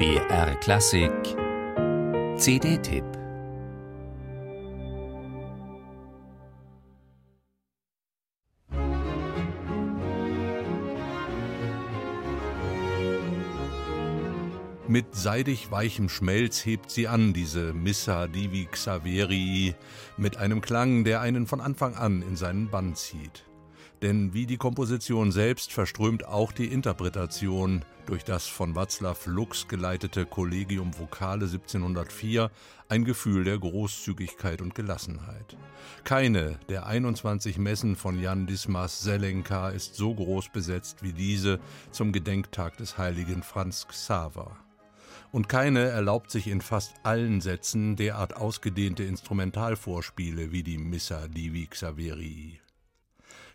BR 0.00 0.54
Klassik 0.60 1.12
CD-Tipp 2.38 3.04
Mit 14.88 15.14
seidig 15.14 15.70
weichem 15.70 16.08
Schmelz 16.08 16.64
hebt 16.64 16.90
sie 16.90 17.06
an, 17.06 17.34
diese 17.34 17.74
Missa 17.74 18.26
Divi 18.26 18.68
Xaverii, 18.72 19.74
mit 20.16 20.38
einem 20.38 20.62
Klang, 20.62 21.04
der 21.04 21.20
einen 21.20 21.46
von 21.46 21.60
Anfang 21.60 21.94
an 21.94 22.22
in 22.22 22.36
seinen 22.36 22.70
Bann 22.70 22.94
zieht. 22.94 23.49
Denn 24.02 24.32
wie 24.32 24.46
die 24.46 24.56
Komposition 24.56 25.30
selbst 25.30 25.72
verströmt 25.72 26.24
auch 26.24 26.52
die 26.52 26.72
Interpretation 26.72 27.84
durch 28.06 28.24
das 28.24 28.46
von 28.46 28.74
Václav 28.74 29.28
Lux 29.28 29.68
geleitete 29.68 30.24
Collegium 30.24 30.98
Vocale 30.98 31.44
1704 31.44 32.50
ein 32.88 33.04
Gefühl 33.04 33.44
der 33.44 33.58
Großzügigkeit 33.58 34.62
und 34.62 34.74
Gelassenheit. 34.74 35.56
Keine 36.02 36.58
der 36.70 36.86
21 36.86 37.58
Messen 37.58 37.94
von 37.94 38.18
Jan 38.18 38.46
Dismas 38.46 39.00
Selenka 39.00 39.68
ist 39.68 39.94
so 39.94 40.14
groß 40.14 40.48
besetzt 40.48 41.02
wie 41.02 41.12
diese 41.12 41.60
zum 41.90 42.10
Gedenktag 42.10 42.78
des 42.78 42.96
heiligen 42.96 43.42
Franz 43.42 43.86
Xaver. 43.86 44.56
Und 45.30 45.48
keine 45.48 45.84
erlaubt 45.84 46.30
sich 46.30 46.48
in 46.48 46.62
fast 46.62 46.94
allen 47.04 47.40
Sätzen 47.40 47.96
derart 47.96 48.34
ausgedehnte 48.34 49.04
Instrumentalvorspiele 49.04 50.50
wie 50.50 50.62
die 50.62 50.78
Missa 50.78 51.28
Divi 51.28 51.66
Xaverii. 51.66 52.58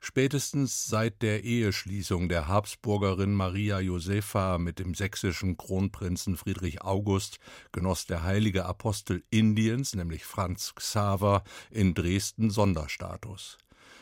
Spätestens 0.08 0.86
seit 0.86 1.24
der 1.24 1.44
Eheschließung 1.44 2.30
der 2.30 2.48
Habsburgerin 2.48 3.34
Maria 3.34 3.80
Josepha 3.80 4.60
mit 4.60 4.78
dem 4.78 4.94
sächsischen 4.94 5.58
Kronprinzen 5.58 6.38
Friedrich 6.38 6.84
August 6.84 7.40
genoss 7.72 8.06
der 8.06 8.22
heilige 8.22 8.66
Apostel 8.66 9.24
Indiens, 9.32 9.96
nämlich 9.96 10.24
Franz 10.24 10.76
Xaver, 10.76 11.44
in 11.72 11.96
Dresden 11.96 12.52
Sonderstatus 12.52 13.58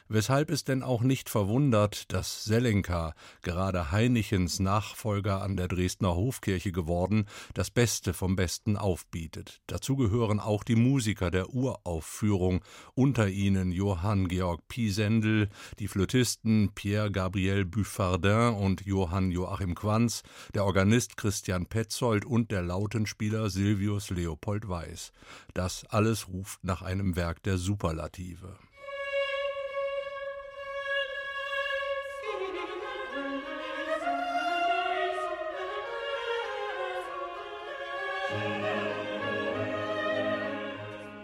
weshalb 0.07 0.49
es 0.49 0.63
denn 0.63 0.83
auch 0.83 1.01
nicht 1.01 1.29
verwundert, 1.29 2.11
dass 2.11 2.43
Selenka, 2.43 3.13
gerade 3.41 3.91
Heinichens 3.91 4.59
Nachfolger 4.59 5.41
an 5.41 5.57
der 5.57 5.67
Dresdner 5.67 6.15
Hofkirche 6.15 6.71
geworden, 6.71 7.25
das 7.53 7.71
Beste 7.71 8.13
vom 8.13 8.35
Besten 8.35 8.77
aufbietet. 8.77 9.61
Dazu 9.67 9.95
gehören 9.95 10.39
auch 10.39 10.63
die 10.63 10.75
Musiker 10.75 11.31
der 11.31 11.53
Uraufführung, 11.53 12.63
unter 12.93 13.27
ihnen 13.27 13.71
Johann 13.71 14.27
Georg 14.27 14.67
Pisendel, 14.67 15.49
die 15.79 15.87
Flötisten 15.87 16.71
Pierre 16.73 17.11
Gabriel 17.11 17.65
Buffardin 17.65 18.53
und 18.53 18.85
Johann 18.85 19.31
Joachim 19.31 19.75
Quanz, 19.75 20.23
der 20.53 20.65
Organist 20.65 21.17
Christian 21.17 21.65
Petzold 21.65 22.25
und 22.25 22.51
der 22.51 22.61
Lautenspieler 22.61 23.49
Silvius 23.49 24.09
Leopold 24.09 24.67
Weiß. 24.67 25.11
Das 25.53 25.85
alles 25.89 26.27
ruft 26.27 26.63
nach 26.63 26.81
einem 26.81 27.15
Werk 27.15 27.43
der 27.43 27.57
Superlative. 27.57 28.57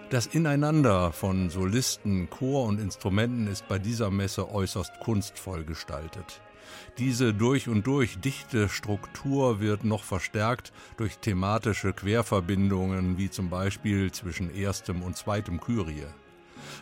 Das 0.10 0.26
Ineinander 0.26 1.12
von 1.12 1.52
Solisten, 1.52 2.32
Chor 2.32 2.66
und 2.66 2.80
Instrumenten 2.80 3.46
ist 3.46 3.68
bei 3.68 3.78
dieser 3.78 4.10
Messe 4.10 4.52
äußerst 4.52 5.00
kunstvoll 5.02 5.64
gestaltet. 5.64 6.42
Diese 6.98 7.32
durch 7.32 7.70
und 7.70 7.86
durch 7.86 8.20
dichte 8.20 8.70
Struktur 8.70 9.60
wird 9.60 9.84
noch 9.84 10.04
verstärkt 10.04 10.74
durch 10.98 11.20
thematische 11.20 11.94
Querverbindungen, 11.94 13.20
wie 13.20 13.30
zum 13.30 13.52
Beispiel 13.52 14.12
zwischen 14.12 14.50
erstem 14.52 15.04
und 15.04 15.16
zweitem 15.16 15.62
Kyrie. 15.62 16.08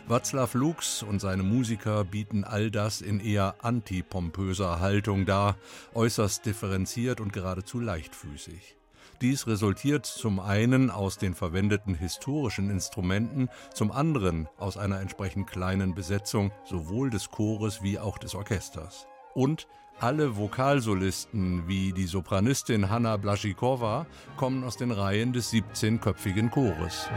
Václav 0.08 0.56
Lux 0.56 1.02
und 1.02 1.20
seine 1.20 1.42
Musiker 1.42 2.04
bieten 2.04 2.44
all 2.44 2.70
das 2.70 3.02
in 3.02 3.20
eher 3.20 3.56
antipompöser 3.60 4.80
Haltung 4.80 5.26
dar, 5.26 5.58
äußerst 5.92 6.46
differenziert 6.46 7.20
und 7.20 7.34
geradezu 7.34 7.78
leichtfüßig. 7.78 8.78
Dies 9.20 9.48
resultiert 9.48 10.06
zum 10.06 10.38
einen 10.38 10.90
aus 10.90 11.18
den 11.18 11.34
verwendeten 11.34 11.94
historischen 11.94 12.70
Instrumenten, 12.70 13.48
zum 13.74 13.90
anderen 13.90 14.48
aus 14.58 14.76
einer 14.76 15.00
entsprechend 15.00 15.48
kleinen 15.48 15.96
Besetzung 15.96 16.52
sowohl 16.64 17.10
des 17.10 17.30
Chores 17.30 17.82
wie 17.82 17.98
auch 17.98 18.18
des 18.18 18.36
Orchesters. 18.36 19.08
Und 19.34 19.66
alle 19.98 20.36
Vokalsolisten 20.36 21.66
wie 21.66 21.92
die 21.92 22.06
Sopranistin 22.06 22.90
Hanna 22.90 23.16
Blaschikowa 23.16 24.06
kommen 24.36 24.62
aus 24.62 24.76
den 24.76 24.92
Reihen 24.92 25.32
des 25.32 25.52
17-köpfigen 25.52 26.50
Chores. 26.50 27.08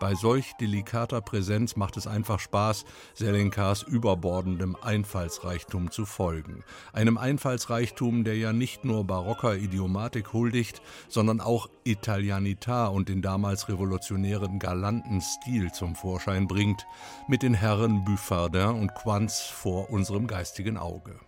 Bei 0.00 0.14
solch 0.14 0.54
delikater 0.58 1.20
Präsenz 1.20 1.76
macht 1.76 1.98
es 1.98 2.06
einfach 2.06 2.40
Spaß, 2.40 2.86
Selenkas 3.12 3.82
überbordendem 3.82 4.74
Einfallsreichtum 4.80 5.90
zu 5.90 6.06
folgen. 6.06 6.64
Einem 6.94 7.18
Einfallsreichtum, 7.18 8.24
der 8.24 8.38
ja 8.38 8.54
nicht 8.54 8.82
nur 8.86 9.04
barocker 9.04 9.56
Idiomatik 9.56 10.32
huldigt, 10.32 10.80
sondern 11.08 11.42
auch 11.42 11.68
Italianità 11.84 12.86
und 12.86 13.10
den 13.10 13.20
damals 13.20 13.68
revolutionären 13.68 14.58
galanten 14.58 15.20
Stil 15.20 15.70
zum 15.70 15.94
Vorschein 15.94 16.48
bringt, 16.48 16.86
mit 17.28 17.42
den 17.42 17.52
Herren 17.52 18.02
Buffardin 18.06 18.70
und 18.70 18.94
Quanz 18.94 19.40
vor 19.40 19.90
unserem 19.90 20.26
geistigen 20.26 20.78
Auge. 20.78 21.20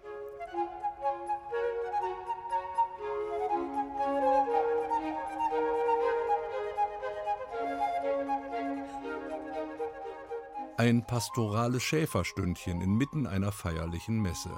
Ein 10.82 11.06
pastorales 11.06 11.84
Schäferstündchen 11.84 12.80
inmitten 12.80 13.28
einer 13.28 13.52
feierlichen 13.52 14.20
Messe. 14.20 14.50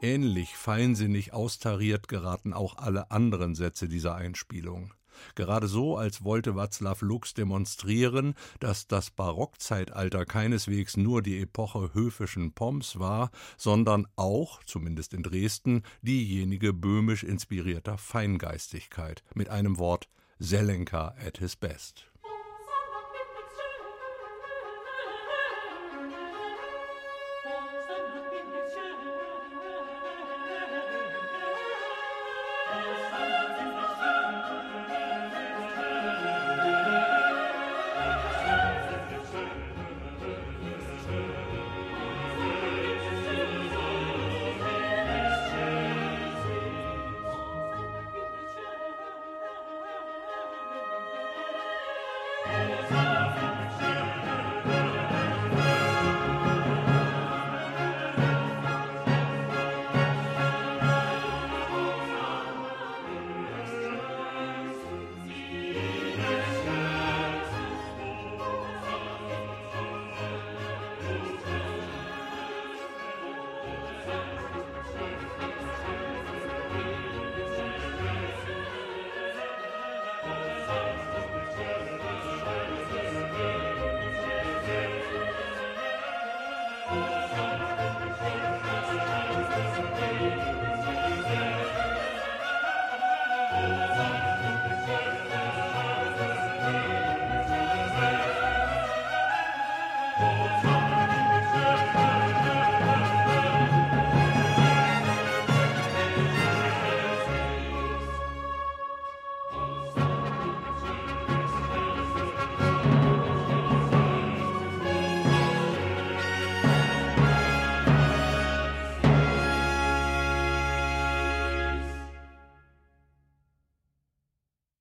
Ähnlich 0.00 0.56
feinsinnig 0.56 1.32
austariert 1.32 2.08
geraten 2.08 2.52
auch 2.52 2.78
alle 2.78 3.12
anderen 3.12 3.54
Sätze 3.54 3.86
dieser 3.86 4.16
Einspielung. 4.16 4.92
Gerade 5.36 5.68
so, 5.68 5.96
als 5.96 6.24
wollte 6.24 6.56
Václav 6.56 7.04
Lux 7.04 7.34
demonstrieren, 7.34 8.34
dass 8.58 8.88
das 8.88 9.12
Barockzeitalter 9.12 10.26
keineswegs 10.26 10.96
nur 10.96 11.22
die 11.22 11.40
Epoche 11.40 11.94
höfischen 11.94 12.54
Pomps 12.54 12.98
war, 12.98 13.30
sondern 13.56 14.08
auch, 14.16 14.64
zumindest 14.64 15.14
in 15.14 15.22
Dresden, 15.22 15.84
diejenige 16.00 16.72
böhmisch 16.72 17.22
inspirierter 17.22 17.98
Feingeistigkeit, 17.98 19.22
mit 19.32 19.48
einem 19.48 19.78
Wort 19.78 20.08
Selenka 20.40 21.14
at 21.24 21.38
his 21.38 21.54
best. 21.54 22.11